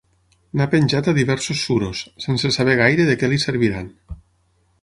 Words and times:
N'ha 0.59 0.65
penjat 0.71 1.09
a 1.11 1.13
diversos 1.17 1.61
suros, 1.67 2.01
sense 2.25 2.53
saber 2.57 2.77
gaire 2.83 3.09
de 3.11 3.17
què 3.25 3.31
li 3.35 3.41
serviran. 3.45 3.93